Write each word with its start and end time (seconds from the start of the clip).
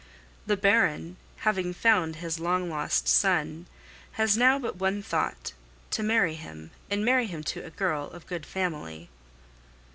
The 0.47 0.57
Baron, 0.57 1.17
having 1.45 1.75
found 1.75 2.15
his 2.15 2.39
long 2.39 2.71
lost 2.71 3.07
son, 3.07 3.67
has 4.13 4.35
now 4.35 4.57
but 4.57 4.77
one 4.77 5.03
thought, 5.03 5.53
to 5.91 6.01
marry 6.01 6.33
him, 6.33 6.71
and 6.89 7.05
marry 7.05 7.27
him 7.27 7.43
to 7.53 7.63
a 7.63 7.69
girl 7.69 8.09
of 8.09 8.25
good 8.25 8.43
family. 8.47 9.09